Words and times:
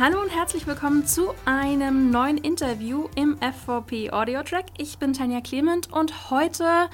Hallo 0.00 0.20
und 0.20 0.28
herzlich 0.28 0.64
willkommen 0.68 1.06
zu 1.06 1.34
einem 1.44 2.10
neuen 2.10 2.38
Interview 2.38 3.08
im 3.16 3.36
FVP 3.38 4.12
Audio 4.12 4.44
Track. 4.44 4.66
Ich 4.78 4.98
bin 4.98 5.12
Tanja 5.12 5.40
Clement 5.40 5.92
und 5.92 6.30
heute 6.30 6.88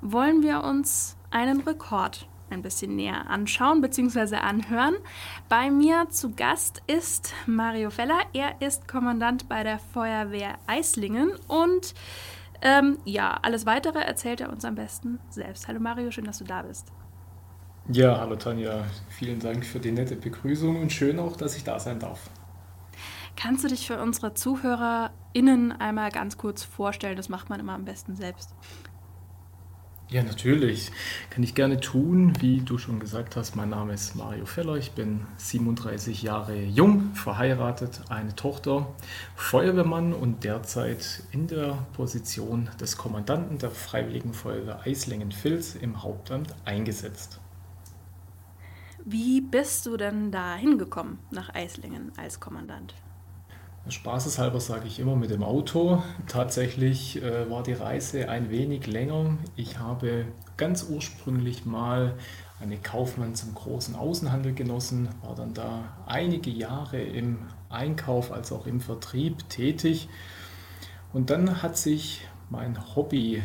wollen 0.00 0.42
wir 0.42 0.64
uns 0.64 1.16
einen 1.30 1.60
Rekord 1.60 2.26
ein 2.50 2.62
bisschen 2.62 2.96
näher 2.96 3.30
anschauen 3.30 3.80
bzw. 3.80 4.38
anhören. 4.38 4.96
Bei 5.48 5.70
mir 5.70 6.08
zu 6.10 6.34
Gast 6.34 6.82
ist 6.88 7.32
Mario 7.46 7.90
Feller. 7.90 8.18
Er 8.32 8.60
ist 8.60 8.88
Kommandant 8.88 9.48
bei 9.48 9.62
der 9.62 9.78
Feuerwehr 9.78 10.58
Eislingen 10.66 11.30
und 11.46 11.94
ähm, 12.60 12.98
ja, 13.04 13.38
alles 13.40 13.66
weitere 13.66 14.00
erzählt 14.00 14.40
er 14.40 14.50
uns 14.50 14.64
am 14.64 14.74
besten 14.74 15.20
selbst. 15.30 15.68
Hallo 15.68 15.78
Mario, 15.78 16.10
schön, 16.10 16.24
dass 16.24 16.38
du 16.38 16.44
da 16.44 16.62
bist. 16.62 16.88
Ja, 17.90 18.18
hallo 18.18 18.34
Tanja, 18.34 18.84
vielen 19.08 19.38
Dank 19.38 19.64
für 19.64 19.78
die 19.78 19.92
nette 19.92 20.16
Begrüßung 20.16 20.82
und 20.82 20.92
schön 20.92 21.20
auch, 21.20 21.36
dass 21.36 21.56
ich 21.56 21.62
da 21.62 21.78
sein 21.78 22.00
darf. 22.00 22.28
Kannst 23.40 23.62
du 23.62 23.68
dich 23.68 23.86
für 23.86 24.02
unsere 24.02 24.34
ZuhörerInnen 24.34 25.70
einmal 25.70 26.10
ganz 26.10 26.38
kurz 26.38 26.64
vorstellen? 26.64 27.16
Das 27.16 27.28
macht 27.28 27.48
man 27.48 27.60
immer 27.60 27.74
am 27.74 27.84
besten 27.84 28.16
selbst. 28.16 28.52
Ja, 30.08 30.24
natürlich. 30.24 30.90
Kann 31.30 31.44
ich 31.44 31.54
gerne 31.54 31.78
tun. 31.78 32.32
Wie 32.40 32.62
du 32.62 32.78
schon 32.78 32.98
gesagt 32.98 33.36
hast, 33.36 33.54
mein 33.54 33.68
Name 33.68 33.92
ist 33.92 34.16
Mario 34.16 34.44
Feller. 34.44 34.74
Ich 34.74 34.90
bin 34.90 35.24
37 35.36 36.20
Jahre 36.20 36.60
jung, 36.60 37.14
verheiratet, 37.14 38.00
eine 38.08 38.34
Tochter, 38.34 38.92
Feuerwehrmann 39.36 40.14
und 40.14 40.42
derzeit 40.42 41.22
in 41.30 41.46
der 41.46 41.86
Position 41.92 42.68
des 42.80 42.96
Kommandanten 42.96 43.58
der 43.58 43.70
Freiwilligen 43.70 44.34
Feuerwehr 44.34 44.80
Eislingen-Vils 44.84 45.76
im 45.76 46.02
Hauptamt 46.02 46.56
eingesetzt. 46.64 47.38
Wie 49.04 49.40
bist 49.40 49.86
du 49.86 49.96
denn 49.96 50.32
da 50.32 50.56
hingekommen 50.56 51.20
nach 51.30 51.54
Eislingen 51.54 52.10
als 52.16 52.40
Kommandant? 52.40 52.96
Spaßeshalber 53.90 54.60
sage 54.60 54.86
ich 54.86 54.98
immer 54.98 55.16
mit 55.16 55.30
dem 55.30 55.42
Auto. 55.42 56.02
Tatsächlich 56.26 57.22
äh, 57.22 57.50
war 57.50 57.62
die 57.62 57.72
Reise 57.72 58.28
ein 58.28 58.50
wenig 58.50 58.86
länger. 58.86 59.38
Ich 59.56 59.78
habe 59.78 60.26
ganz 60.56 60.86
ursprünglich 60.88 61.64
mal 61.64 62.14
eine 62.60 62.76
Kaufmann 62.76 63.34
zum 63.34 63.54
großen 63.54 63.94
Außenhandel 63.94 64.52
genossen, 64.52 65.08
war 65.22 65.34
dann 65.34 65.54
da 65.54 65.96
einige 66.06 66.50
Jahre 66.50 67.00
im 67.00 67.38
Einkauf 67.68 68.32
als 68.32 68.52
auch 68.52 68.66
im 68.66 68.80
Vertrieb 68.80 69.48
tätig. 69.48 70.08
Und 71.12 71.30
dann 71.30 71.62
hat 71.62 71.76
sich 71.76 72.26
mein 72.50 72.96
Hobby 72.96 73.42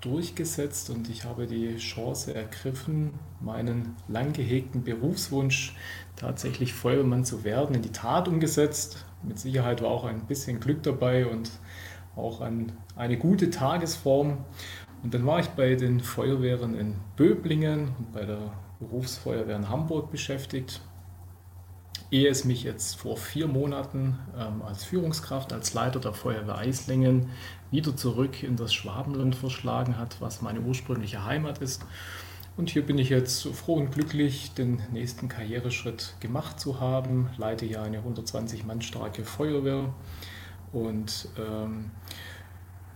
durchgesetzt 0.00 0.90
und 0.90 1.08
ich 1.10 1.24
habe 1.24 1.46
die 1.46 1.76
Chance 1.76 2.34
ergriffen, 2.34 3.14
meinen 3.40 3.96
lang 4.06 4.32
gehegten 4.32 4.84
Berufswunsch 4.84 5.74
tatsächlich 6.16 6.72
Feuerwehrmann 6.72 7.24
zu 7.24 7.44
werden, 7.44 7.74
in 7.74 7.82
die 7.82 7.92
Tat 7.92 8.28
umgesetzt. 8.28 9.04
Mit 9.22 9.38
Sicherheit 9.38 9.82
war 9.82 9.90
auch 9.90 10.04
ein 10.04 10.26
bisschen 10.26 10.60
Glück 10.60 10.82
dabei 10.82 11.26
und 11.26 11.50
auch 12.16 12.40
ein, 12.40 12.72
eine 12.96 13.16
gute 13.16 13.50
Tagesform. 13.50 14.38
Und 15.02 15.14
dann 15.14 15.24
war 15.26 15.40
ich 15.40 15.48
bei 15.48 15.74
den 15.74 16.00
Feuerwehren 16.00 16.74
in 16.74 16.96
Böblingen 17.16 17.94
und 17.98 18.12
bei 18.12 18.24
der 18.24 18.52
Berufsfeuerwehr 18.80 19.56
in 19.56 19.68
Hamburg 19.68 20.10
beschäftigt. 20.10 20.80
Ehe 22.10 22.28
es 22.28 22.44
mich 22.44 22.62
jetzt 22.62 22.96
vor 22.96 23.16
vier 23.16 23.46
Monaten 23.46 24.18
ähm, 24.36 24.62
als 24.62 24.84
Führungskraft, 24.84 25.52
als 25.52 25.74
Leiter 25.74 26.00
der 26.00 26.14
Feuerwehr 26.14 26.56
Eislingen 26.56 27.28
wieder 27.70 27.94
zurück 27.94 28.42
in 28.42 28.56
das 28.56 28.72
Schwabenland 28.72 29.36
verschlagen 29.36 29.98
hat, 29.98 30.20
was 30.20 30.40
meine 30.40 30.60
ursprüngliche 30.60 31.24
Heimat 31.24 31.58
ist. 31.58 31.84
Und 32.58 32.70
hier 32.70 32.82
bin 32.82 32.98
ich 32.98 33.08
jetzt 33.08 33.46
froh 33.54 33.74
und 33.74 33.92
glücklich, 33.92 34.52
den 34.52 34.82
nächsten 34.92 35.28
Karriereschritt 35.28 36.16
gemacht 36.18 36.58
zu 36.58 36.80
haben. 36.80 37.30
Leite 37.36 37.64
ja 37.64 37.84
eine 37.84 37.98
120 37.98 38.66
Mann 38.66 38.82
starke 38.82 39.22
Feuerwehr 39.22 39.94
und 40.72 41.28
ähm, 41.38 41.92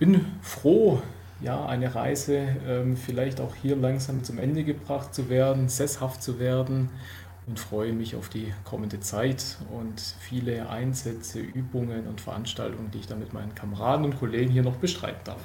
bin 0.00 0.26
froh, 0.40 1.00
ja, 1.40 1.64
eine 1.64 1.94
Reise 1.94 2.56
ähm, 2.66 2.96
vielleicht 2.96 3.40
auch 3.40 3.54
hier 3.54 3.76
langsam 3.76 4.24
zum 4.24 4.38
Ende 4.38 4.64
gebracht 4.64 5.14
zu 5.14 5.28
werden, 5.28 5.68
sesshaft 5.68 6.24
zu 6.24 6.40
werden 6.40 6.90
und 7.46 7.60
freue 7.60 7.92
mich 7.92 8.16
auf 8.16 8.28
die 8.28 8.52
kommende 8.64 8.98
Zeit 8.98 9.58
und 9.70 10.00
viele 10.00 10.68
Einsätze, 10.70 11.38
Übungen 11.38 12.08
und 12.08 12.20
Veranstaltungen, 12.20 12.90
die 12.90 12.98
ich 12.98 13.06
dann 13.06 13.20
mit 13.20 13.32
meinen 13.32 13.54
Kameraden 13.54 14.06
und 14.06 14.18
Kollegen 14.18 14.50
hier 14.50 14.64
noch 14.64 14.76
bestreiten 14.76 15.22
darf. 15.22 15.42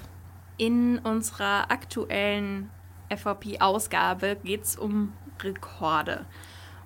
In 0.58 0.98
unserer 0.98 1.70
aktuellen 1.70 2.72
FVP-Ausgabe 3.10 4.38
geht 4.44 4.64
es 4.64 4.76
um 4.76 5.14
Rekorde. 5.42 6.26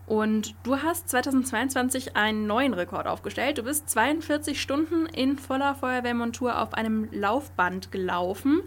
Und 0.08 0.56
du 0.64 0.78
hast 0.78 1.09
2022 1.09 2.18
einen 2.18 2.46
neuen 2.46 2.74
Rekord 2.74 3.08
aufgestellt. 3.08 3.58
Du 3.58 3.64
bist 3.64 3.90
42 3.90 4.62
Stunden 4.62 5.06
in 5.06 5.38
voller 5.38 5.76
Feuerwehrmontur 5.76 6.60
auf 6.60 6.74
einem 6.74 7.08
Laufband 7.12 7.92
gelaufen 7.92 8.62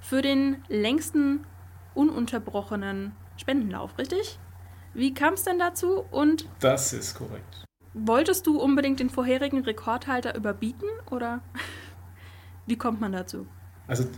für 0.00 0.22
den 0.22 0.62
längsten 0.68 1.44
ununterbrochenen 1.94 3.12
Spendenlauf, 3.36 3.98
richtig? 3.98 4.38
Wie 4.94 5.12
kam 5.12 5.34
es 5.34 5.42
denn 5.42 5.58
dazu? 5.58 6.04
Und 6.10 6.48
das 6.60 6.92
ist 6.92 7.14
korrekt. 7.16 7.64
Wolltest 7.92 8.46
du 8.46 8.58
unbedingt 8.58 9.00
den 9.00 9.10
vorherigen 9.10 9.64
Rekordhalter 9.64 10.34
überbieten 10.34 10.88
oder 11.10 11.42
wie 12.66 12.76
kommt 12.76 13.00
man 13.00 13.12
dazu? 13.12 13.46
Also 13.86 14.08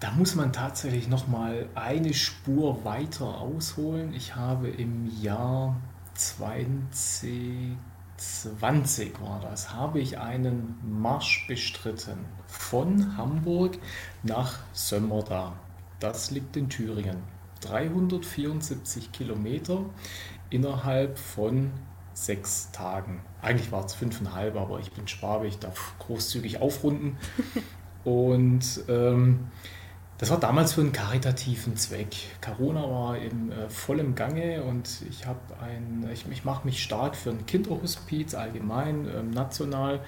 da 0.00 0.10
muss 0.10 0.34
man 0.34 0.52
tatsächlich 0.52 1.08
noch 1.08 1.26
mal 1.26 1.70
eine 1.74 2.12
Spur 2.12 2.84
weiter 2.84 3.40
ausholen. 3.40 4.12
Ich 4.12 4.36
habe 4.36 4.68
im 4.68 5.10
Jahr 5.22 5.74
2020 6.14 7.78
war 9.20 9.40
das, 9.40 9.72
habe 9.72 10.00
ich 10.00 10.18
einen 10.18 10.74
Marsch 10.82 11.46
bestritten 11.48 12.26
von 12.46 13.16
Hamburg 13.16 13.78
nach 14.22 14.58
Sömmerda. 14.72 15.54
Das 15.98 16.30
liegt 16.30 16.58
in 16.58 16.68
Thüringen. 16.68 17.22
374 17.62 19.12
Kilometer 19.12 19.86
innerhalb 20.50 21.18
von 21.18 21.70
sechs 22.12 22.70
Tagen. 22.70 23.22
Eigentlich 23.40 23.72
war 23.72 23.86
es 23.86 23.94
fünfeinhalb, 23.94 24.56
aber 24.56 24.78
ich 24.78 24.92
bin 24.92 25.08
Schwabe, 25.08 25.46
ich 25.46 25.58
darf 25.58 25.94
großzügig 25.98 26.60
aufrunden. 26.60 27.16
Und 28.04 28.82
ähm, 28.88 29.48
das 30.18 30.30
war 30.30 30.40
damals 30.40 30.72
für 30.72 30.80
einen 30.80 30.92
karitativen 30.92 31.76
Zweck. 31.76 32.16
Corona 32.40 32.82
war 32.82 33.18
in 33.18 33.52
äh, 33.52 33.68
vollem 33.68 34.14
Gange 34.14 34.62
und 34.62 35.02
ich 35.10 35.26
habe 35.26 35.40
ein, 35.60 36.08
ich, 36.12 36.24
ich 36.30 36.44
mache 36.44 36.66
mich 36.66 36.82
stark 36.82 37.16
für 37.16 37.30
ein 37.30 37.44
Kinderhospiz 37.46 38.34
allgemein, 38.34 39.08
ähm, 39.08 39.30
national 39.30 40.00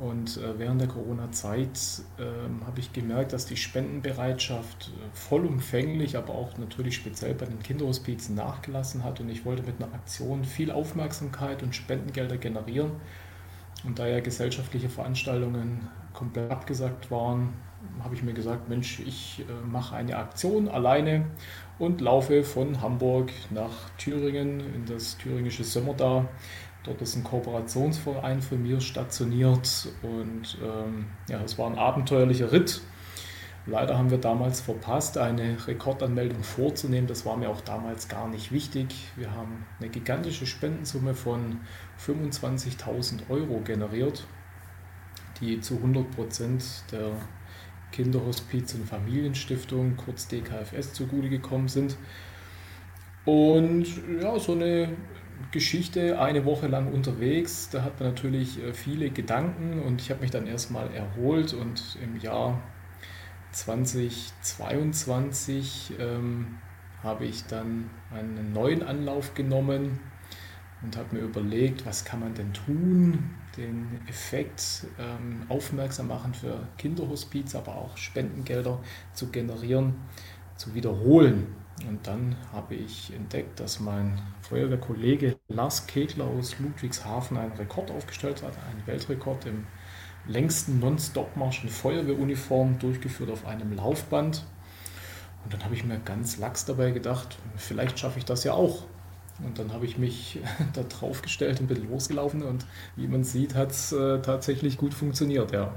und 0.00 0.38
äh, 0.38 0.58
während 0.58 0.80
der 0.80 0.88
Corona-Zeit 0.88 1.78
äh, 2.18 2.24
habe 2.66 2.80
ich 2.80 2.92
gemerkt, 2.92 3.32
dass 3.32 3.46
die 3.46 3.56
Spendenbereitschaft 3.56 4.88
äh, 4.88 5.16
vollumfänglich, 5.16 6.16
aber 6.16 6.34
auch 6.34 6.58
natürlich 6.58 6.96
speziell 6.96 7.34
bei 7.34 7.46
den 7.46 7.60
Kinderhospizen 7.60 8.34
nachgelassen 8.34 9.04
hat. 9.04 9.20
Und 9.20 9.28
ich 9.28 9.44
wollte 9.44 9.62
mit 9.62 9.80
einer 9.80 9.94
Aktion 9.94 10.44
viel 10.44 10.72
Aufmerksamkeit 10.72 11.62
und 11.62 11.76
Spendengelder 11.76 12.38
generieren. 12.38 12.90
Und 13.84 13.98
da 14.00 14.06
ja 14.06 14.18
gesellschaftliche 14.18 14.88
Veranstaltungen 14.88 15.88
komplett 16.12 16.50
abgesagt 16.50 17.10
waren, 17.12 17.52
habe 18.02 18.14
ich 18.14 18.22
mir 18.22 18.34
gesagt, 18.34 18.68
Mensch, 18.68 19.00
ich 19.00 19.44
äh, 19.48 19.66
mache 19.66 19.96
eine 19.96 20.16
Aktion 20.16 20.68
alleine 20.68 21.26
und 21.78 22.00
laufe 22.00 22.44
von 22.44 22.80
Hamburg 22.80 23.32
nach 23.50 23.90
Thüringen 23.98 24.60
in 24.60 24.86
das 24.86 25.16
thüringische 25.18 25.64
Sömmerda 25.64 26.28
Dort 26.84 27.00
ist 27.00 27.16
ein 27.16 27.24
Kooperationsverein 27.24 28.42
von 28.42 28.62
mir 28.62 28.78
stationiert 28.80 29.88
und 30.02 30.58
ähm, 30.62 31.06
ja, 31.28 31.40
es 31.42 31.58
war 31.58 31.70
ein 31.70 31.78
abenteuerlicher 31.78 32.52
Ritt. 32.52 32.82
Leider 33.66 33.96
haben 33.96 34.10
wir 34.10 34.18
damals 34.18 34.60
verpasst, 34.60 35.16
eine 35.16 35.56
Rekordanmeldung 35.66 36.42
vorzunehmen. 36.42 37.06
Das 37.06 37.24
war 37.24 37.38
mir 37.38 37.48
auch 37.48 37.62
damals 37.62 38.08
gar 38.08 38.28
nicht 38.28 38.52
wichtig. 38.52 38.94
Wir 39.16 39.30
haben 39.30 39.64
eine 39.80 39.88
gigantische 39.88 40.44
Spendensumme 40.44 41.14
von 41.14 41.60
25.000 42.06 43.30
Euro 43.30 43.60
generiert, 43.64 44.26
die 45.40 45.60
zu 45.60 45.76
100 45.76 46.10
Prozent 46.10 46.62
der 46.92 47.12
Kinderhospiz- 47.94 48.74
und 48.74 48.86
Familienstiftung, 48.86 49.96
kurz 49.96 50.28
DKFS, 50.28 50.92
zugute 50.92 51.28
gekommen 51.28 51.68
sind. 51.68 51.96
Und 53.24 53.86
ja, 54.20 54.38
so 54.38 54.52
eine 54.52 54.90
Geschichte 55.50 56.18
eine 56.18 56.44
Woche 56.44 56.66
lang 56.66 56.92
unterwegs. 56.92 57.70
Da 57.70 57.82
hat 57.82 57.98
man 58.00 58.10
natürlich 58.10 58.62
äh, 58.62 58.74
viele 58.74 59.08
Gedanken 59.10 59.80
und 59.80 60.00
ich 60.00 60.10
habe 60.10 60.22
mich 60.22 60.30
dann 60.30 60.46
erstmal 60.46 60.92
erholt 60.92 61.54
und 61.54 61.98
im 62.02 62.20
Jahr 62.20 62.62
2022 63.52 65.94
ähm, 65.98 66.58
habe 67.02 67.24
ich 67.24 67.46
dann 67.46 67.88
einen 68.12 68.52
neuen 68.52 68.82
Anlauf 68.82 69.32
genommen 69.34 70.00
und 70.82 70.96
habe 70.96 71.16
mir 71.16 71.22
überlegt, 71.22 71.86
was 71.86 72.04
kann 72.04 72.20
man 72.20 72.34
denn 72.34 72.52
tun, 72.52 73.30
den 73.56 74.00
Effekt 74.08 74.86
ähm, 74.98 75.42
aufmerksam 75.48 76.08
machen 76.08 76.34
für 76.34 76.66
Kinderhospiz, 76.76 77.54
aber 77.54 77.76
auch 77.76 77.96
Spendengelder 77.96 78.80
zu 79.14 79.28
generieren, 79.28 79.94
zu 80.56 80.74
wiederholen. 80.74 81.46
Und 81.88 82.06
dann 82.06 82.36
habe 82.52 82.74
ich 82.74 83.12
entdeckt, 83.12 83.58
dass 83.58 83.80
mein 83.80 84.20
Feuerwehrkollege 84.42 85.36
Lars 85.48 85.86
Kegler 85.86 86.26
aus 86.26 86.58
Ludwigshafen 86.58 87.36
einen 87.36 87.52
Rekord 87.52 87.90
aufgestellt 87.90 88.42
hat, 88.42 88.52
einen 88.70 88.86
Weltrekord 88.86 89.46
im 89.46 89.66
längsten 90.26 90.78
Non-Stop-Marsch 90.78 91.64
in 91.64 91.70
Feuerwehruniform, 91.70 92.78
durchgeführt 92.78 93.30
auf 93.30 93.46
einem 93.46 93.72
Laufband. 93.74 94.44
Und 95.44 95.52
dann 95.52 95.64
habe 95.64 95.74
ich 95.74 95.84
mir 95.84 95.98
ganz 95.98 96.38
lax 96.38 96.64
dabei 96.64 96.90
gedacht, 96.92 97.36
vielleicht 97.56 97.98
schaffe 97.98 98.18
ich 98.18 98.24
das 98.24 98.44
ja 98.44 98.54
auch. 98.54 98.84
Und 99.42 99.58
dann 99.58 99.72
habe 99.72 99.84
ich 99.84 99.98
mich 99.98 100.38
da 100.74 100.82
drauf 100.82 101.22
gestellt 101.22 101.60
und 101.60 101.66
bin 101.66 101.88
losgelaufen 101.88 102.42
und 102.42 102.66
wie 102.96 103.08
man 103.08 103.24
sieht, 103.24 103.54
hat 103.54 103.70
es 103.70 103.92
äh, 103.92 104.20
tatsächlich 104.20 104.76
gut 104.78 104.94
funktioniert, 104.94 105.52
ja. 105.52 105.74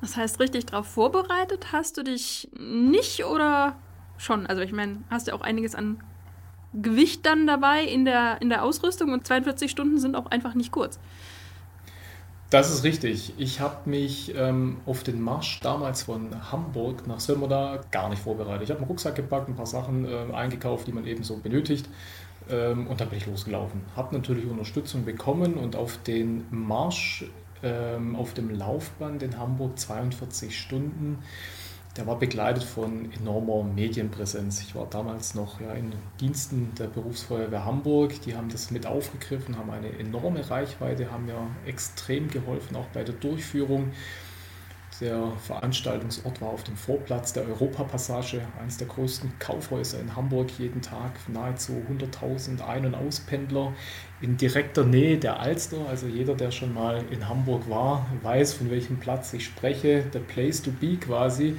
Das 0.00 0.16
heißt, 0.16 0.40
richtig 0.40 0.66
darauf 0.66 0.86
vorbereitet 0.86 1.72
hast 1.72 1.96
du 1.96 2.04
dich 2.04 2.48
nicht 2.58 3.24
oder 3.24 3.76
schon? 4.16 4.46
Also 4.46 4.62
ich 4.62 4.72
meine, 4.72 4.98
hast 5.10 5.28
du 5.28 5.34
auch 5.34 5.40
einiges 5.40 5.74
an 5.74 6.02
Gewicht 6.72 7.24
dann 7.26 7.46
dabei 7.46 7.82
in 7.82 8.04
der, 8.04 8.40
in 8.42 8.48
der 8.48 8.62
Ausrüstung 8.62 9.12
und 9.12 9.26
42 9.26 9.70
Stunden 9.70 9.98
sind 9.98 10.14
auch 10.14 10.26
einfach 10.26 10.54
nicht 10.54 10.70
kurz. 10.70 10.98
Das 12.50 12.72
ist 12.72 12.82
richtig. 12.82 13.34
Ich 13.36 13.60
habe 13.60 13.90
mich 13.90 14.34
ähm, 14.34 14.78
auf 14.86 15.02
den 15.02 15.20
Marsch 15.20 15.60
damals 15.60 16.04
von 16.04 16.50
Hamburg 16.50 17.06
nach 17.06 17.20
Sömmerda 17.20 17.80
gar 17.90 18.08
nicht 18.08 18.22
vorbereitet. 18.22 18.62
Ich 18.62 18.70
habe 18.70 18.80
einen 18.80 18.88
Rucksack 18.88 19.16
gepackt, 19.16 19.48
ein 19.48 19.54
paar 19.54 19.66
Sachen 19.66 20.06
äh, 20.06 20.32
eingekauft, 20.32 20.86
die 20.86 20.92
man 20.92 21.06
eben 21.06 21.24
so 21.24 21.36
benötigt. 21.36 21.86
Ähm, 22.48 22.86
und 22.86 23.02
dann 23.02 23.10
bin 23.10 23.18
ich 23.18 23.26
losgelaufen. 23.26 23.82
Habe 23.96 24.16
natürlich 24.16 24.46
Unterstützung 24.46 25.04
bekommen 25.04 25.54
und 25.54 25.76
auf 25.76 25.98
den 26.04 26.46
Marsch 26.50 27.26
ähm, 27.62 28.16
auf 28.16 28.32
dem 28.32 28.48
Laufband 28.48 29.22
in 29.22 29.38
Hamburg 29.38 29.78
42 29.78 30.58
Stunden 30.58 31.18
der 31.98 32.06
war 32.06 32.16
begleitet 32.16 32.62
von 32.62 33.10
enormer 33.12 33.64
Medienpräsenz. 33.64 34.62
Ich 34.62 34.76
war 34.76 34.86
damals 34.86 35.34
noch 35.34 35.60
ja, 35.60 35.72
in 35.72 35.92
Diensten 36.20 36.72
der 36.78 36.86
Berufsfeuerwehr 36.86 37.64
Hamburg. 37.64 38.20
Die 38.22 38.36
haben 38.36 38.48
das 38.48 38.70
mit 38.70 38.86
aufgegriffen, 38.86 39.58
haben 39.58 39.70
eine 39.70 39.98
enorme 39.98 40.48
Reichweite, 40.48 41.10
haben 41.10 41.26
mir 41.26 41.34
extrem 41.66 42.28
geholfen, 42.28 42.76
auch 42.76 42.86
bei 42.94 43.02
der 43.02 43.16
Durchführung. 43.16 43.90
Der 45.00 45.32
Veranstaltungsort 45.46 46.40
war 46.40 46.48
auf 46.48 46.64
dem 46.64 46.76
Vorplatz 46.76 47.32
der 47.32 47.46
Europapassage, 47.46 48.40
eines 48.60 48.78
der 48.78 48.88
größten 48.88 49.38
Kaufhäuser 49.38 50.00
in 50.00 50.16
Hamburg. 50.16 50.50
Jeden 50.58 50.82
Tag 50.82 51.12
nahezu 51.28 51.80
100.000 51.88 52.66
Ein- 52.66 52.86
und 52.86 52.96
Auspendler 52.96 53.74
in 54.20 54.36
direkter 54.36 54.82
Nähe 54.82 55.16
der 55.16 55.38
Alster. 55.38 55.88
Also 55.88 56.08
jeder, 56.08 56.34
der 56.34 56.50
schon 56.50 56.74
mal 56.74 57.04
in 57.12 57.28
Hamburg 57.28 57.70
war, 57.70 58.08
weiß, 58.22 58.54
von 58.54 58.70
welchem 58.70 58.96
Platz 58.96 59.32
ich 59.34 59.44
spreche. 59.44 60.02
Der 60.12 60.18
Place 60.18 60.62
to 60.62 60.72
be 60.72 60.96
quasi 60.96 61.56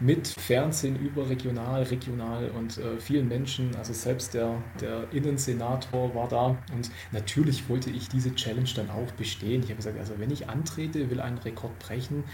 mit 0.00 0.28
Fernsehen 0.28 0.96
überregional, 0.96 1.82
regional 1.84 2.50
und 2.50 2.78
äh, 2.78 2.98
vielen 2.98 3.28
Menschen. 3.28 3.74
Also 3.76 3.92
selbst 3.92 4.34
der, 4.34 4.62
der 4.80 5.12
Innensenator 5.12 6.14
war 6.14 6.28
da. 6.28 6.56
Und 6.72 6.90
natürlich 7.10 7.68
wollte 7.68 7.90
ich 7.90 8.08
diese 8.08 8.34
Challenge 8.34 8.70
dann 8.76 8.90
auch 8.90 9.10
bestehen. 9.12 9.62
Ich 9.62 9.70
habe 9.70 9.76
gesagt, 9.76 9.98
also 9.98 10.14
wenn 10.18 10.30
ich 10.30 10.48
antrete, 10.48 11.10
will 11.10 11.20
einen 11.20 11.38
Rekord 11.38 11.76
brechen, 11.78 12.24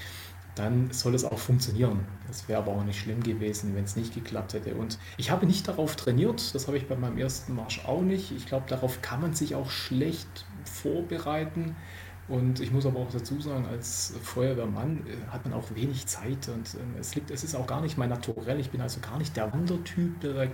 dann 0.55 0.93
soll 0.93 1.15
es 1.15 1.25
auch 1.25 1.39
funktionieren. 1.39 2.07
Es 2.31 2.49
wäre 2.49 2.61
aber 2.61 2.73
auch 2.73 2.85
nicht 2.85 3.01
schlimm 3.01 3.23
gewesen, 3.23 3.75
wenn 3.75 3.85
es 3.85 3.97
nicht 3.97 4.15
geklappt 4.15 4.55
hätte. 4.55 4.75
Und 4.75 4.99
ich 5.17 5.31
habe 5.31 5.47
nicht 5.47 5.67
darauf 5.67 5.97
trainiert, 5.97 6.55
das 6.55 6.69
habe 6.69 6.77
ich 6.77 6.87
bei 6.87 6.97
meinem 6.97 7.19
ersten 7.19 7.55
Marsch 7.55 7.85
auch 7.87 8.03
nicht. 8.03 8.31
Ich 8.31 8.47
glaube, 8.47 8.67
darauf 8.69 9.03
kann 9.03 9.21
man 9.21 9.35
sich 9.35 9.55
auch 9.55 9.71
schlecht 9.71 10.47
vorbereiten. 10.65 11.75
Und 12.29 12.61
ich 12.61 12.73
muss 12.73 12.87
aber 12.87 13.01
auch 13.01 13.11
dazu 13.11 13.41
sagen, 13.41 13.67
als 13.67 14.15
Feuerwehrmann 14.23 15.07
äh, 15.07 15.31
hat 15.31 15.45
man 15.45 15.53
auch 15.53 15.75
wenig 15.75 16.07
Zeit 16.07 16.49
und 16.49 16.75
ähm, 16.75 16.95
es, 16.99 17.15
liegt, 17.15 17.31
es 17.31 17.45
ist 17.45 17.55
auch 17.55 17.67
gar 17.67 17.83
nicht 17.83 17.99
mein 17.99 18.09
Naturell. 18.09 18.59
Ich 18.61 18.71
bin 18.71 18.81
also 18.81 19.01
gar 19.01 19.19
nicht 19.19 19.37
der 19.37 19.53
Wandertyp, 19.53 20.21
der 20.21 20.51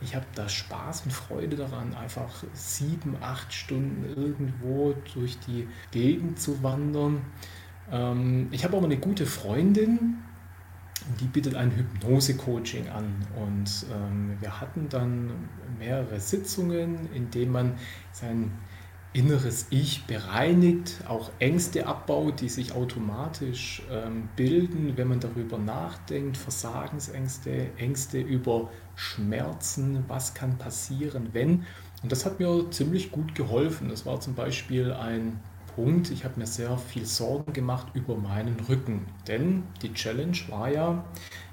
ich 0.00 0.14
habe 0.14 0.26
da 0.34 0.48
Spaß 0.48 1.02
und 1.02 1.12
Freude 1.12 1.56
daran, 1.56 1.94
einfach 1.94 2.44
sieben, 2.52 3.16
acht 3.20 3.52
Stunden 3.52 4.04
irgendwo 4.04 4.94
durch 5.14 5.38
die 5.40 5.66
Gegend 5.92 6.38
zu 6.38 6.62
wandern. 6.62 7.22
Ähm, 7.90 8.48
ich 8.50 8.64
habe 8.64 8.76
aber 8.76 8.86
eine 8.86 8.98
gute 8.98 9.26
Freundin, 9.26 10.18
die 11.20 11.26
bietet 11.26 11.54
ein 11.54 11.70
Hypnose-Coaching 11.70 12.88
an. 12.88 13.26
Und 13.36 13.86
ähm, 13.92 14.36
wir 14.40 14.60
hatten 14.60 14.88
dann 14.88 15.48
mehrere 15.78 16.20
Sitzungen, 16.20 17.10
in 17.12 17.30
denen 17.30 17.52
man 17.52 17.72
sein 18.12 18.52
inneres 19.14 19.68
Ich 19.70 20.04
bereinigt, 20.06 21.04
auch 21.08 21.30
Ängste 21.38 21.86
abbaut, 21.86 22.40
die 22.40 22.48
sich 22.48 22.72
automatisch 22.72 23.82
ähm, 23.90 24.28
bilden, 24.36 24.96
wenn 24.96 25.08
man 25.08 25.20
darüber 25.20 25.56
nachdenkt, 25.56 26.36
Versagensängste, 26.36 27.70
Ängste 27.78 28.20
über 28.20 28.70
Schmerzen, 28.96 30.04
was 30.08 30.34
kann 30.34 30.58
passieren, 30.58 31.28
wenn. 31.32 31.64
Und 32.02 32.10
das 32.10 32.26
hat 32.26 32.40
mir 32.40 32.70
ziemlich 32.70 33.12
gut 33.12 33.36
geholfen. 33.36 33.88
Das 33.88 34.04
war 34.04 34.20
zum 34.20 34.34
Beispiel 34.34 34.92
ein 34.92 35.40
Punkt, 35.76 36.10
ich 36.10 36.24
habe 36.24 36.38
mir 36.40 36.46
sehr 36.46 36.76
viel 36.76 37.06
Sorgen 37.06 37.52
gemacht 37.52 37.86
über 37.94 38.16
meinen 38.16 38.58
Rücken. 38.68 39.06
Denn 39.28 39.62
die 39.82 39.94
Challenge 39.94 40.36
war 40.48 40.68
ja 40.68 41.04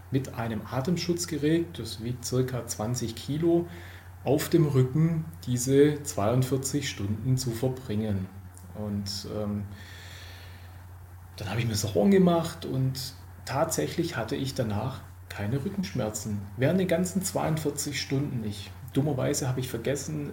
mit 0.09 0.33
einem 0.33 0.61
Atemschutzgerät, 0.69 1.77
das 1.77 2.03
wiegt 2.03 2.25
circa 2.25 2.65
20 2.65 3.15
Kilo, 3.15 3.67
auf 4.23 4.49
dem 4.49 4.67
Rücken 4.67 5.25
diese 5.45 6.01
42 6.03 6.89
Stunden 6.89 7.37
zu 7.37 7.51
verbringen. 7.51 8.27
Und 8.75 9.27
ähm, 9.35 9.63
dann 11.37 11.49
habe 11.49 11.59
ich 11.59 11.67
mir 11.67 11.75
Sorgen 11.75 12.11
gemacht 12.11 12.65
und 12.65 13.13
tatsächlich 13.45 14.15
hatte 14.15 14.35
ich 14.35 14.53
danach 14.53 15.01
keine 15.29 15.63
Rückenschmerzen. 15.63 16.41
Während 16.57 16.79
den 16.79 16.87
ganzen 16.87 17.23
42 17.23 17.99
Stunden 17.99 18.41
nicht. 18.41 18.69
Dummerweise 18.93 19.47
habe 19.47 19.59
ich 19.59 19.69
vergessen, 19.69 20.31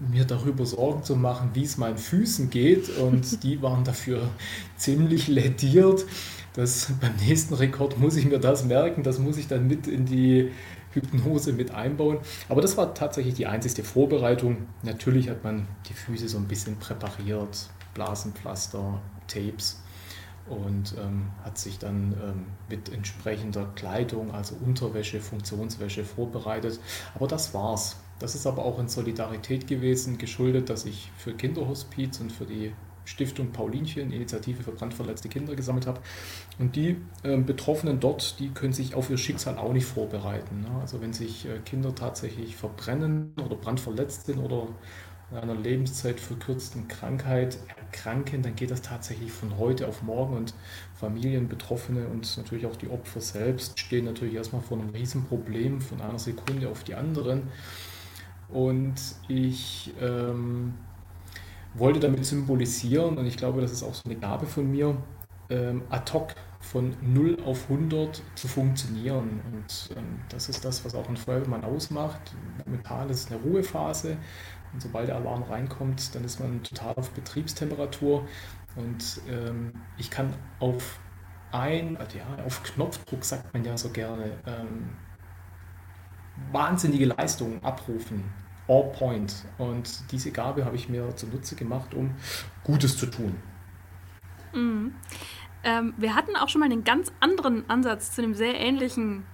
mir 0.00 0.24
darüber 0.24 0.66
Sorgen 0.66 1.04
zu 1.04 1.16
machen, 1.16 1.50
wie 1.54 1.62
es 1.62 1.78
meinen 1.78 1.98
Füßen 1.98 2.50
geht. 2.50 2.90
Und 2.98 3.42
die 3.44 3.62
waren 3.62 3.84
dafür 3.84 4.28
ziemlich 4.76 5.28
lediert. 5.28 6.04
Das, 6.54 6.92
beim 7.00 7.16
nächsten 7.16 7.54
Rekord 7.54 7.98
muss 7.98 8.16
ich 8.16 8.26
mir 8.26 8.38
das 8.38 8.64
merken. 8.64 9.02
Das 9.02 9.18
muss 9.18 9.38
ich 9.38 9.48
dann 9.48 9.68
mit 9.68 9.86
in 9.86 10.04
die 10.04 10.50
Hypnose 10.92 11.52
mit 11.52 11.70
einbauen. 11.70 12.18
Aber 12.48 12.60
das 12.60 12.76
war 12.76 12.94
tatsächlich 12.94 13.34
die 13.34 13.46
einzige 13.46 13.84
Vorbereitung. 13.84 14.68
Natürlich 14.82 15.28
hat 15.28 15.44
man 15.44 15.66
die 15.88 15.94
Füße 15.94 16.28
so 16.28 16.38
ein 16.38 16.48
bisschen 16.48 16.76
präpariert, 16.78 17.70
Blasenpflaster, 17.94 19.00
Tapes 19.28 19.82
und 20.48 20.94
ähm, 20.98 21.30
hat 21.44 21.58
sich 21.58 21.78
dann 21.78 22.14
ähm, 22.22 22.46
mit 22.68 22.92
entsprechender 22.92 23.66
Kleidung, 23.74 24.32
also 24.32 24.56
Unterwäsche, 24.64 25.20
Funktionswäsche 25.20 26.04
vorbereitet. 26.04 26.80
Aber 27.14 27.28
das 27.28 27.54
war's. 27.54 27.96
Das 28.18 28.34
ist 28.34 28.46
aber 28.46 28.64
auch 28.64 28.78
in 28.78 28.88
Solidarität 28.88 29.66
gewesen, 29.66 30.18
geschuldet, 30.18 30.70
dass 30.70 30.84
ich 30.84 31.10
für 31.16 31.32
Kinderhospiz 31.32 32.20
und 32.20 32.30
für 32.30 32.44
die 32.46 32.72
Stiftung 33.04 33.52
Paulinchen, 33.52 34.12
Initiative 34.12 34.62
für 34.62 34.72
brandverletzte 34.72 35.28
Kinder, 35.28 35.54
gesammelt 35.54 35.86
habe. 35.86 36.00
Und 36.58 36.76
die 36.76 36.96
äh, 37.22 37.36
Betroffenen 37.36 38.00
dort, 38.00 38.38
die 38.38 38.50
können 38.50 38.72
sich 38.72 38.94
auf 38.94 39.10
ihr 39.10 39.18
Schicksal 39.18 39.58
auch 39.58 39.72
nicht 39.72 39.86
vorbereiten. 39.86 40.62
Ne? 40.62 40.70
Also 40.80 41.00
wenn 41.00 41.12
sich 41.12 41.46
äh, 41.46 41.58
Kinder 41.64 41.94
tatsächlich 41.94 42.56
verbrennen 42.56 43.34
oder 43.44 43.56
brandverletzt 43.56 44.26
sind 44.26 44.38
oder 44.38 44.68
in 45.32 45.38
einer 45.38 45.54
Lebenszeit 45.54 46.20
verkürzten 46.20 46.88
Krankheit 46.88 47.58
erkranken, 47.68 48.42
dann 48.42 48.54
geht 48.54 48.70
das 48.70 48.82
tatsächlich 48.82 49.32
von 49.32 49.56
heute 49.56 49.88
auf 49.88 50.02
morgen 50.02 50.36
und 50.36 50.54
Familien, 50.94 51.48
Betroffene 51.48 52.06
und 52.06 52.36
natürlich 52.36 52.66
auch 52.66 52.76
die 52.76 52.88
Opfer 52.88 53.20
selbst 53.20 53.78
stehen 53.78 54.04
natürlich 54.04 54.34
erstmal 54.34 54.60
vor 54.60 54.78
einem 54.78 54.90
Riesenproblem 54.90 55.80
von 55.80 56.02
einer 56.02 56.18
Sekunde 56.18 56.68
auf 56.68 56.84
die 56.84 56.94
anderen. 56.94 57.44
Und 58.50 58.94
ich 59.28 59.94
ähm, 60.00 60.74
wollte 61.74 62.00
damit 62.00 62.24
symbolisieren, 62.24 63.18
und 63.18 63.26
ich 63.26 63.36
glaube, 63.36 63.60
das 63.60 63.72
ist 63.72 63.82
auch 63.82 63.94
so 63.94 64.02
eine 64.04 64.16
Gabe 64.16 64.46
von 64.46 64.70
mir, 64.70 64.96
ähm, 65.50 65.82
ad 65.90 66.12
hoc 66.12 66.34
von 66.60 66.94
0 67.02 67.38
auf 67.44 67.68
100 67.68 68.22
zu 68.34 68.48
funktionieren. 68.48 69.40
Und 69.52 69.90
ähm, 69.96 70.20
das 70.28 70.48
ist 70.48 70.64
das, 70.64 70.84
was 70.84 70.94
auch 70.94 71.08
ein 71.08 71.16
Feuerwehrmann 71.16 71.64
ausmacht. 71.64 72.34
Momentan 72.64 73.10
ist 73.10 73.24
es 73.24 73.32
eine 73.32 73.42
Ruhephase. 73.42 74.16
Und 74.72 74.80
sobald 74.80 75.08
der 75.08 75.16
Alarm 75.16 75.42
reinkommt, 75.42 76.14
dann 76.14 76.24
ist 76.24 76.40
man 76.40 76.62
total 76.62 76.94
auf 76.94 77.10
Betriebstemperatur. 77.10 78.26
Und 78.76 79.20
ähm, 79.28 79.72
ich 79.98 80.10
kann 80.10 80.32
auf 80.60 81.00
ein, 81.50 81.98
ja, 82.16 82.44
auf 82.46 82.62
Knopfdruck 82.62 83.24
sagt 83.24 83.52
man 83.52 83.64
ja 83.64 83.76
so 83.76 83.90
gerne, 83.90 84.38
ähm, 84.46 84.96
wahnsinnige 86.50 87.06
Leistungen 87.06 87.62
abrufen 87.62 88.24
all 88.72 88.92
point. 88.92 89.44
Und 89.58 90.10
diese 90.12 90.32
Gabe 90.32 90.64
habe 90.64 90.76
ich 90.76 90.88
mir 90.88 91.14
zunutze 91.16 91.54
gemacht, 91.56 91.94
um 91.94 92.14
Gutes 92.64 92.96
zu 92.96 93.06
tun. 93.06 93.36
Mhm. 94.54 94.94
Ähm, 95.64 95.94
wir 95.96 96.14
hatten 96.14 96.36
auch 96.36 96.48
schon 96.48 96.60
mal 96.60 96.70
einen 96.70 96.84
ganz 96.84 97.12
anderen 97.20 97.68
Ansatz 97.70 98.12
zu 98.12 98.22
einem 98.22 98.34
sehr 98.34 98.58
ähnlichen 98.58 99.24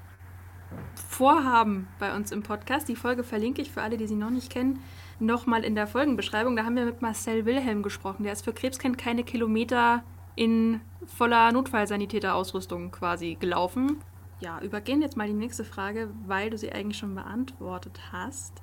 Vorhaben 0.95 1.89
bei 1.99 2.15
uns 2.15 2.33
im 2.33 2.43
Podcast. 2.43 2.89
Die 2.89 2.97
Folge 2.97 3.25
verlinke 3.25 3.63
ich 3.63 3.71
für 3.71 3.83
alle, 3.83 3.97
die 3.97 4.07
sie 4.07 4.15
noch 4.15 4.31
nicht 4.31 4.51
kennen, 4.51 4.81
nochmal 5.19 5.65
in 5.65 5.75
der 5.75 5.87
Folgenbeschreibung. 5.87 6.55
Da 6.57 6.65
haben 6.65 6.77
wir 6.77 6.85
mit 6.85 7.01
Marcel 7.01 7.47
Wilhelm 7.47 7.83
gesprochen. 7.83 8.25
Der 8.25 8.33
ist 8.33 8.45
für 8.45 8.53
Krebskennt 8.53 8.99
keine 8.99 9.25
Kilometer 9.25 10.03
in 10.37 10.81
voller 11.07 11.51
Notfallsanitäterausrüstung 11.53 12.91
quasi 12.91 13.37
gelaufen. 13.41 13.97
ja, 14.41 14.61
übergehen 14.61 15.03
jetzt 15.03 15.17
mal 15.17 15.27
die 15.27 15.33
nächste 15.33 15.65
Frage, 15.65 16.11
weil 16.27 16.51
du 16.51 16.59
sie 16.59 16.71
eigentlich 16.73 16.99
schon 16.99 17.15
beantwortet 17.15 17.99
hast. 18.13 18.63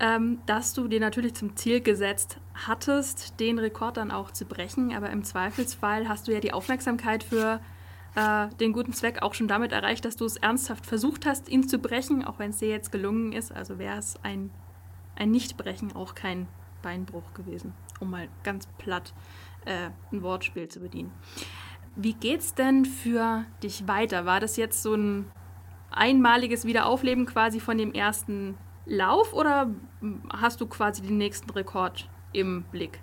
Ähm, 0.00 0.40
dass 0.46 0.74
du 0.74 0.88
dir 0.88 0.98
natürlich 0.98 1.34
zum 1.34 1.54
Ziel 1.56 1.80
gesetzt 1.80 2.38
hattest, 2.66 3.38
den 3.38 3.60
Rekord 3.60 3.96
dann 3.96 4.10
auch 4.10 4.32
zu 4.32 4.44
brechen, 4.44 4.92
aber 4.92 5.10
im 5.10 5.22
Zweifelsfall 5.22 6.08
hast 6.08 6.26
du 6.26 6.32
ja 6.32 6.40
die 6.40 6.52
Aufmerksamkeit 6.52 7.22
für 7.22 7.60
äh, 8.16 8.48
den 8.60 8.72
guten 8.72 8.92
Zweck 8.92 9.22
auch 9.22 9.34
schon 9.34 9.46
damit 9.46 9.70
erreicht, 9.72 10.04
dass 10.04 10.16
du 10.16 10.24
es 10.24 10.36
ernsthaft 10.36 10.84
versucht 10.84 11.26
hast, 11.26 11.48
ihn 11.48 11.68
zu 11.68 11.78
brechen, 11.78 12.24
auch 12.24 12.40
wenn 12.40 12.50
es 12.50 12.58
dir 12.58 12.68
jetzt 12.68 12.90
gelungen 12.90 13.32
ist. 13.32 13.52
Also 13.52 13.78
wäre 13.78 13.98
es 13.98 14.18
ein, 14.24 14.50
ein 15.14 15.30
Nichtbrechen 15.30 15.94
auch 15.94 16.16
kein 16.16 16.48
Beinbruch 16.82 17.32
gewesen, 17.34 17.72
um 18.00 18.10
mal 18.10 18.28
ganz 18.42 18.66
platt 18.78 19.14
äh, 19.64 19.90
ein 20.12 20.22
Wortspiel 20.22 20.68
zu 20.68 20.80
bedienen. 20.80 21.12
Wie 21.96 22.14
geht's 22.14 22.54
denn 22.54 22.84
für 22.84 23.44
dich 23.62 23.86
weiter? 23.86 24.26
War 24.26 24.40
das 24.40 24.56
jetzt 24.56 24.82
so 24.82 24.94
ein 24.94 25.30
einmaliges 25.90 26.64
Wiederaufleben 26.64 27.26
quasi 27.26 27.60
von 27.60 27.78
dem 27.78 27.92
ersten 27.92 28.56
Lauf 28.86 29.32
oder 29.32 29.70
hast 30.32 30.60
du 30.60 30.66
quasi 30.66 31.02
den 31.02 31.18
nächsten 31.18 31.50
Rekord 31.50 32.08
im 32.32 32.64
Blick? 32.70 33.00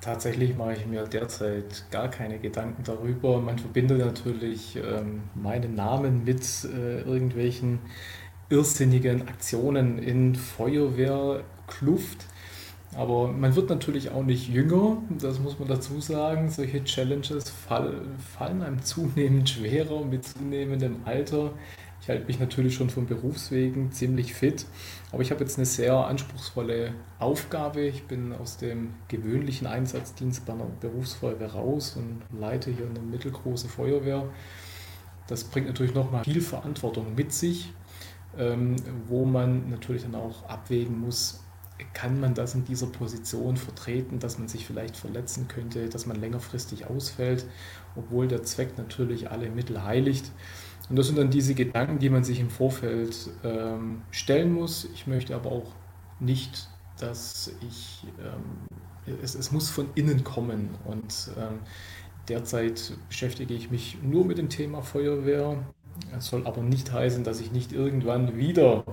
Tatsächlich 0.00 0.56
mache 0.56 0.72
ich 0.72 0.86
mir 0.86 1.04
derzeit 1.04 1.84
gar 1.92 2.08
keine 2.08 2.40
Gedanken 2.40 2.82
darüber. 2.82 3.40
Man 3.40 3.56
verbindet 3.56 3.98
natürlich 3.98 4.76
ähm, 4.76 5.22
meinen 5.36 5.76
Namen 5.76 6.24
mit 6.24 6.42
äh, 6.64 7.02
irgendwelchen 7.02 7.78
irrsinnigen 8.50 9.28
Aktionen 9.28 9.98
in 9.98 10.34
Feuerwehrkluft. 10.34 12.26
Aber 12.96 13.28
man 13.28 13.54
wird 13.54 13.70
natürlich 13.70 14.10
auch 14.10 14.24
nicht 14.24 14.48
jünger, 14.48 14.98
das 15.18 15.38
muss 15.38 15.58
man 15.58 15.68
dazu 15.68 16.00
sagen. 16.00 16.50
Solche 16.50 16.84
Challenges 16.84 17.48
fall, 17.48 18.02
fallen 18.36 18.62
einem 18.62 18.82
zunehmend 18.82 19.48
schwerer 19.48 20.04
mit 20.04 20.24
zunehmendem 20.24 20.96
Alter. 21.04 21.52
Ich 22.02 22.08
halte 22.08 22.26
mich 22.26 22.40
natürlich 22.40 22.74
schon 22.74 22.90
vom 22.90 23.06
Berufswegen 23.06 23.92
ziemlich 23.92 24.34
fit, 24.34 24.66
aber 25.12 25.22
ich 25.22 25.30
habe 25.30 25.44
jetzt 25.44 25.56
eine 25.56 25.66
sehr 25.66 25.94
anspruchsvolle 25.94 26.94
Aufgabe. 27.20 27.82
Ich 27.82 28.02
bin 28.08 28.32
aus 28.32 28.56
dem 28.56 28.94
gewöhnlichen 29.06 29.68
Einsatzdienst 29.68 30.44
bei 30.44 30.52
einer 30.52 30.66
Berufsfeuerwehr 30.80 31.52
raus 31.52 31.96
und 31.96 32.22
leite 32.36 32.72
hier 32.72 32.86
eine 32.86 32.98
mittelgroße 32.98 33.68
Feuerwehr. 33.68 34.24
Das 35.28 35.44
bringt 35.44 35.68
natürlich 35.68 35.94
nochmal 35.94 36.24
viel 36.24 36.40
Verantwortung 36.40 37.14
mit 37.14 37.32
sich, 37.32 37.72
ähm, 38.36 38.74
wo 39.06 39.24
man 39.24 39.70
natürlich 39.70 40.02
dann 40.02 40.16
auch 40.16 40.48
abwägen 40.48 40.98
muss, 40.98 41.44
kann 41.92 42.20
man 42.20 42.34
das 42.34 42.54
in 42.54 42.64
dieser 42.64 42.86
Position 42.86 43.56
vertreten, 43.56 44.18
dass 44.18 44.38
man 44.38 44.48
sich 44.48 44.66
vielleicht 44.66 44.96
verletzen 44.96 45.46
könnte, 45.46 45.88
dass 45.88 46.06
man 46.06 46.20
längerfristig 46.20 46.86
ausfällt, 46.86 47.46
obwohl 47.94 48.28
der 48.28 48.42
Zweck 48.42 48.76
natürlich 48.76 49.30
alle 49.30 49.50
Mittel 49.50 49.84
heiligt. 49.84 50.32
Und 50.92 50.98
das 50.98 51.06
sind 51.06 51.16
dann 51.16 51.30
diese 51.30 51.54
Gedanken, 51.54 51.98
die 52.00 52.10
man 52.10 52.22
sich 52.22 52.38
im 52.38 52.50
Vorfeld 52.50 53.30
ähm, 53.44 54.02
stellen 54.10 54.52
muss. 54.52 54.86
Ich 54.92 55.06
möchte 55.06 55.34
aber 55.34 55.50
auch 55.50 55.72
nicht, 56.20 56.68
dass 57.00 57.50
ich, 57.66 58.04
ähm, 58.20 59.16
es, 59.22 59.34
es, 59.34 59.52
muss 59.52 59.70
von 59.70 59.86
innen 59.94 60.22
kommen. 60.22 60.68
Und 60.84 61.30
ähm, 61.38 61.60
derzeit 62.28 62.92
beschäftige 63.08 63.54
ich 63.54 63.70
mich 63.70 63.96
nur 64.02 64.26
mit 64.26 64.36
dem 64.36 64.50
Thema 64.50 64.82
Feuerwehr. 64.82 65.64
Das 66.12 66.26
soll 66.26 66.46
aber 66.46 66.60
nicht 66.60 66.92
heißen, 66.92 67.24
dass 67.24 67.40
ich 67.40 67.52
nicht 67.52 67.72
irgendwann 67.72 68.36
wieder 68.36 68.84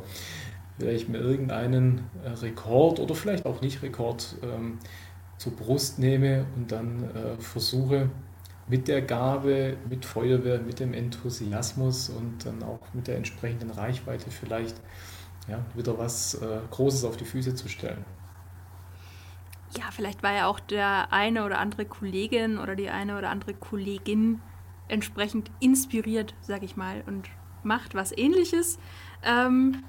vielleicht 0.77 1.09
mir 1.09 1.17
irgendeinen 1.17 2.09
äh, 2.23 2.29
Rekord 2.29 3.01
oder 3.01 3.13
vielleicht 3.13 3.45
auch 3.45 3.59
nicht 3.59 3.83
Rekord 3.83 4.37
ähm, 4.41 4.79
zur 5.37 5.53
Brust 5.53 5.99
nehme 5.99 6.45
und 6.55 6.71
dann 6.71 7.03
äh, 7.13 7.41
versuche, 7.41 8.09
mit 8.69 8.87
der 8.87 9.01
Gabe, 9.01 9.77
mit 9.89 10.05
Feuerwehr, 10.05 10.59
mit 10.59 10.79
dem 10.79 10.93
Enthusiasmus 10.93 12.09
und 12.09 12.45
dann 12.45 12.63
auch 12.63 12.79
mit 12.93 13.07
der 13.07 13.17
entsprechenden 13.17 13.71
Reichweite 13.71 14.29
vielleicht 14.29 14.79
ja, 15.47 15.65
wieder 15.75 15.97
was 15.97 16.35
äh, 16.35 16.59
Großes 16.69 17.03
auf 17.03 17.17
die 17.17 17.25
Füße 17.25 17.55
zu 17.55 17.67
stellen. 17.67 18.05
Ja, 19.77 19.85
vielleicht 19.91 20.23
war 20.23 20.33
ja 20.33 20.47
auch 20.47 20.59
der 20.59 21.11
eine 21.11 21.45
oder 21.45 21.59
andere 21.59 21.85
Kollegin 21.85 22.59
oder 22.59 22.75
die 22.75 22.89
eine 22.89 23.17
oder 23.17 23.29
andere 23.29 23.53
Kollegin 23.53 24.39
entsprechend 24.87 25.51
inspiriert, 25.59 26.35
sag 26.41 26.63
ich 26.63 26.75
mal, 26.75 27.03
und 27.05 27.29
macht 27.63 27.95
was 27.95 28.15
ähnliches. 28.15 28.79
Ähm, 29.23 29.83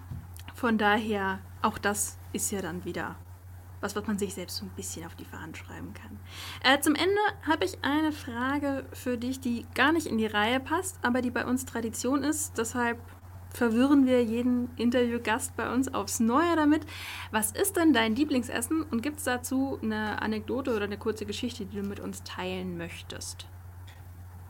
von 0.55 0.79
daher, 0.79 1.39
auch 1.63 1.79
das 1.79 2.19
ist 2.33 2.51
ja 2.51 2.63
dann 2.63 2.85
wieder 2.85 3.17
was, 3.81 3.97
was 3.97 4.07
man 4.07 4.19
sich 4.19 4.35
selbst 4.35 4.57
so 4.57 4.65
ein 4.65 4.71
bisschen 4.71 5.07
auf 5.07 5.15
die 5.15 5.25
Fahnen 5.25 5.55
schreiben 5.55 5.95
kann. 5.95 6.19
Äh, 6.63 6.81
zum 6.81 6.95
Ende 6.95 7.21
habe 7.47 7.65
ich 7.65 7.79
eine 7.83 8.13
Frage 8.13 8.85
für 8.93 9.17
dich, 9.17 9.41
die 9.41 9.67
gar 9.75 9.93
nicht 9.93 10.07
in 10.07 10.19
die 10.19 10.27
Reihe 10.27 10.61
passt, 10.61 10.99
aber 11.03 11.23
die 11.23 11.31
bei 11.31 11.45
uns 11.45 11.65
Tradition 11.65 12.23
ist. 12.23 12.59
Deshalb 12.59 12.99
verwirren 13.53 14.07
wir 14.07 14.23
jeden 14.23 14.75
Interviewgast 14.77 15.57
bei 15.57 15.73
uns 15.73 15.93
aufs 15.93 16.21
Neue 16.21 16.57
damit. 16.57 16.87
Was 17.31 17.53
ist 17.53 17.77
denn 17.77 17.93
dein 17.93 18.15
Lieblingsessen 18.15 18.83
und 18.83 19.03
gibt 19.03 19.19
es 19.19 19.25
dazu 19.25 19.79
eine 19.83 20.23
Anekdote 20.23 20.75
oder 20.75 20.85
eine 20.85 20.99
kurze 20.99 21.27
Geschichte, 21.27 21.67
die 21.67 21.77
du 21.77 21.83
mit 21.83 22.01
uns 22.01 22.23
teilen 22.23 22.77
möchtest? 22.77 23.47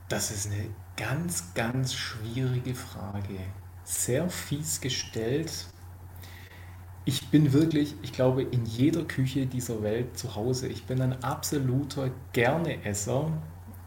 Das 0.08 0.30
ist 0.30 0.50
eine 0.50 0.74
ganz, 0.96 1.54
ganz 1.54 1.94
schwierige 1.94 2.74
Frage. 2.74 3.38
Sehr 3.84 4.28
fies 4.28 4.80
gestellt, 4.80 5.66
ich 7.04 7.28
bin 7.28 7.52
wirklich, 7.52 7.94
ich 8.02 8.12
glaube, 8.12 8.42
in 8.42 8.66
jeder 8.66 9.04
Küche 9.04 9.46
dieser 9.46 9.82
Welt 9.82 10.18
zu 10.18 10.36
Hause. 10.36 10.68
Ich 10.68 10.84
bin 10.84 11.00
ein 11.00 11.22
absoluter 11.24 12.10
Gerneesser. 12.32 13.32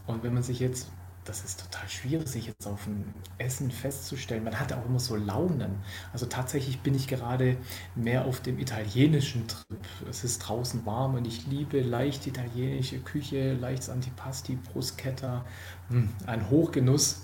Und 0.06 0.22
wenn 0.22 0.34
man 0.34 0.42
sich 0.42 0.60
jetzt, 0.60 0.90
das 1.24 1.44
ist 1.44 1.60
total 1.60 1.88
schwierig, 1.88 2.28
sich 2.28 2.46
jetzt 2.46 2.66
auf 2.66 2.86
ein 2.86 3.14
Essen 3.38 3.70
festzustellen. 3.70 4.44
Man 4.44 4.58
hat 4.58 4.72
auch 4.72 4.84
immer 4.84 4.98
so 4.98 5.16
Launen. 5.16 5.76
Also 6.12 6.26
tatsächlich 6.26 6.80
bin 6.80 6.94
ich 6.94 7.08
gerade 7.08 7.56
mehr 7.94 8.26
auf 8.26 8.40
dem 8.40 8.58
italienischen 8.58 9.46
Trip. 9.48 9.78
Es 10.10 10.24
ist 10.24 10.40
draußen 10.40 10.84
warm 10.84 11.14
und 11.14 11.26
ich 11.26 11.46
liebe 11.46 11.80
leicht 11.80 12.26
italienische 12.26 12.98
Küche, 13.00 13.54
leichtes 13.54 13.90
Antipasti, 13.90 14.56
Bruschetta. 14.56 15.44
Hm, 15.88 16.10
ein 16.26 16.50
Hochgenuss. 16.50 17.23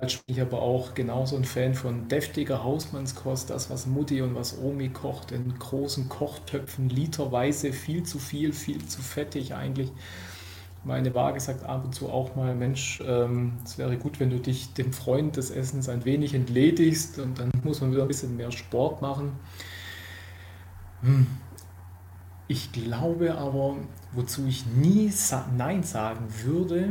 Als 0.00 0.16
bin 0.16 0.34
ich 0.34 0.40
aber 0.40 0.62
auch 0.62 0.94
genauso 0.94 1.36
ein 1.36 1.44
Fan 1.44 1.74
von 1.74 2.08
deftiger 2.08 2.64
Hausmannskost, 2.64 3.50
das, 3.50 3.68
was 3.68 3.86
Mutti 3.86 4.22
und 4.22 4.34
was 4.34 4.56
Omi 4.58 4.88
kocht, 4.88 5.30
in 5.30 5.58
großen 5.58 6.08
Kochtöpfen, 6.08 6.88
literweise, 6.88 7.72
viel 7.72 8.02
zu 8.02 8.18
viel, 8.18 8.54
viel 8.54 8.82
zu 8.86 9.02
fettig 9.02 9.54
eigentlich. 9.54 9.92
Meine 10.84 11.14
Waage 11.14 11.38
sagt 11.38 11.64
ab 11.64 11.84
und 11.84 11.94
zu 11.94 12.08
auch 12.08 12.34
mal, 12.34 12.54
Mensch, 12.54 13.02
ähm, 13.06 13.52
es 13.62 13.76
wäre 13.76 13.98
gut, 13.98 14.18
wenn 14.18 14.30
du 14.30 14.38
dich 14.38 14.72
dem 14.72 14.94
Freund 14.94 15.36
des 15.36 15.50
Essens 15.50 15.90
ein 15.90 16.06
wenig 16.06 16.32
entledigst 16.32 17.18
und 17.18 17.38
dann 17.38 17.50
muss 17.62 17.82
man 17.82 17.92
wieder 17.92 18.02
ein 18.02 18.08
bisschen 18.08 18.34
mehr 18.38 18.50
Sport 18.50 19.02
machen. 19.02 19.32
Hm. 21.02 21.26
Ich 22.48 22.72
glaube 22.72 23.36
aber, 23.36 23.76
wozu 24.12 24.46
ich 24.46 24.64
nie 24.64 25.12
Nein 25.58 25.82
sagen 25.82 26.24
würde, 26.42 26.88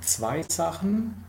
zwei 0.00 0.42
Sachen. 0.48 1.25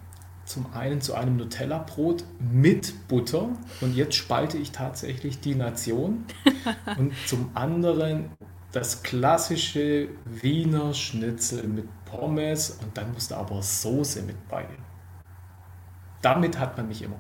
Zum 0.48 0.74
einen 0.74 1.02
zu 1.02 1.14
einem 1.14 1.36
Nutella-Brot 1.36 2.24
mit 2.40 3.10
Butter 3.10 3.50
und 3.82 3.94
jetzt 3.98 4.16
spalte 4.16 4.58
ich 4.58 4.72
tatsächlich 4.72 5.42
die 5.42 5.56
Nation. 5.56 6.24
und 6.98 7.12
zum 7.26 7.52
anderen 7.54 8.32
das 8.72 9.04
klassische 9.04 10.08
Wiener 10.24 10.94
Schnitzel 10.94 11.68
mit 11.68 11.90
Pommes 12.06 12.80
und 12.82 12.98
dann 12.98 13.12
musste 13.12 13.36
aber 13.36 13.62
Soße 13.62 14.22
mit 14.22 14.48
bei. 14.48 14.66
Damit 16.22 16.58
hat 16.58 16.78
man 16.78 16.88
mich 16.88 17.02
immer. 17.02 17.20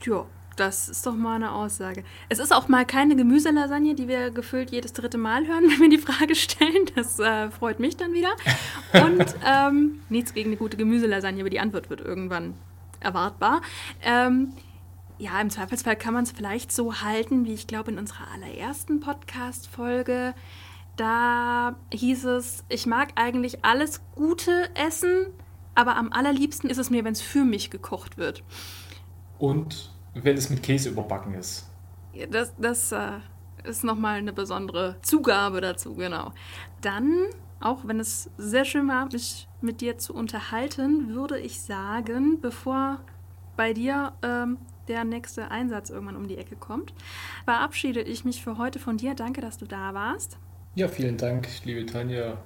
Tja, 0.00 0.26
das 0.58 0.88
ist 0.88 1.06
doch 1.06 1.14
mal 1.14 1.36
eine 1.36 1.52
Aussage. 1.52 2.04
Es 2.28 2.38
ist 2.38 2.52
auch 2.52 2.68
mal 2.68 2.84
keine 2.84 3.16
Gemüselasagne, 3.16 3.94
die 3.94 4.08
wir 4.08 4.30
gefüllt 4.30 4.70
jedes 4.70 4.92
dritte 4.92 5.18
Mal 5.18 5.46
hören, 5.46 5.64
wenn 5.70 5.80
wir 5.80 5.88
die 5.88 5.98
Frage 5.98 6.34
stellen. 6.34 6.86
Das 6.94 7.18
äh, 7.18 7.50
freut 7.50 7.80
mich 7.80 7.96
dann 7.96 8.12
wieder. 8.12 8.30
Und 8.92 9.24
ähm, 9.46 10.00
nichts 10.08 10.34
gegen 10.34 10.50
eine 10.50 10.56
gute 10.56 10.76
Gemüselasagne, 10.76 11.40
aber 11.40 11.50
die 11.50 11.60
Antwort 11.60 11.90
wird 11.90 12.00
irgendwann 12.00 12.54
erwartbar. 13.00 13.62
Ähm, 14.02 14.52
ja, 15.18 15.40
im 15.40 15.50
Zweifelsfall 15.50 15.96
kann 15.96 16.14
man 16.14 16.24
es 16.24 16.32
vielleicht 16.32 16.72
so 16.72 17.00
halten, 17.02 17.44
wie 17.44 17.54
ich 17.54 17.66
glaube 17.66 17.90
in 17.90 17.98
unserer 17.98 18.28
allerersten 18.32 19.00
Podcast-Folge. 19.00 20.34
Da 20.96 21.76
hieß 21.92 22.24
es, 22.24 22.64
ich 22.68 22.86
mag 22.86 23.10
eigentlich 23.14 23.64
alles 23.64 24.00
gute 24.14 24.68
Essen, 24.74 25.26
aber 25.74 25.96
am 25.96 26.12
allerliebsten 26.12 26.70
ist 26.70 26.78
es 26.78 26.90
mir, 26.90 27.04
wenn 27.04 27.12
es 27.12 27.20
für 27.20 27.44
mich 27.44 27.70
gekocht 27.70 28.16
wird. 28.16 28.42
Und 29.38 29.92
wenn 30.14 30.36
es 30.36 30.50
mit 30.50 30.62
Käse 30.62 30.90
überbacken 30.90 31.34
ist. 31.34 31.66
Ja, 32.12 32.26
das 32.26 32.54
das 32.56 32.92
äh, 32.92 33.18
ist 33.64 33.84
nochmal 33.84 34.18
eine 34.18 34.32
besondere 34.32 34.96
Zugabe 35.02 35.60
dazu, 35.60 35.94
genau. 35.94 36.32
Dann, 36.80 37.26
auch 37.60 37.86
wenn 37.86 38.00
es 38.00 38.30
sehr 38.36 38.64
schön 38.64 38.88
war, 38.88 39.06
mich 39.06 39.48
mit 39.60 39.80
dir 39.80 39.98
zu 39.98 40.14
unterhalten, 40.14 41.14
würde 41.14 41.38
ich 41.38 41.60
sagen, 41.60 42.40
bevor 42.40 43.00
bei 43.56 43.72
dir 43.72 44.12
ähm, 44.22 44.58
der 44.86 45.04
nächste 45.04 45.50
Einsatz 45.50 45.90
irgendwann 45.90 46.16
um 46.16 46.28
die 46.28 46.38
Ecke 46.38 46.56
kommt, 46.56 46.94
verabschiede 47.44 48.00
ich 48.00 48.24
mich 48.24 48.42
für 48.42 48.56
heute 48.58 48.78
von 48.78 48.96
dir. 48.96 49.14
Danke, 49.14 49.40
dass 49.40 49.58
du 49.58 49.66
da 49.66 49.94
warst. 49.94 50.38
Ja, 50.74 50.88
vielen 50.88 51.16
Dank, 51.16 51.48
liebe 51.64 51.84
Tanja. 51.86 52.38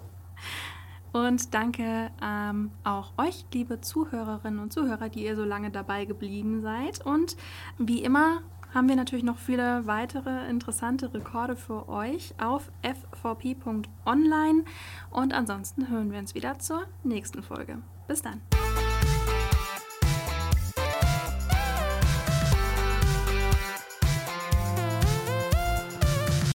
Und 1.12 1.52
danke 1.52 2.10
ähm, 2.22 2.70
auch 2.84 3.12
euch, 3.18 3.44
liebe 3.52 3.80
Zuhörerinnen 3.80 4.60
und 4.60 4.72
Zuhörer, 4.72 5.08
die 5.08 5.24
ihr 5.24 5.36
so 5.36 5.44
lange 5.44 5.70
dabei 5.70 6.04
geblieben 6.04 6.62
seid. 6.62 7.04
Und 7.04 7.36
wie 7.78 8.02
immer 8.02 8.42
haben 8.74 8.88
wir 8.88 8.96
natürlich 8.96 9.24
noch 9.24 9.38
viele 9.38 9.86
weitere 9.86 10.48
interessante 10.48 11.12
Rekorde 11.12 11.56
für 11.56 11.88
euch 11.88 12.34
auf 12.42 12.70
f4p.online. 12.82 14.64
Und 15.10 15.34
ansonsten 15.34 15.90
hören 15.90 16.10
wir 16.10 16.18
uns 16.18 16.34
wieder 16.34 16.58
zur 16.58 16.86
nächsten 17.04 17.42
Folge. 17.42 17.78
Bis 18.08 18.22
dann. 18.22 18.40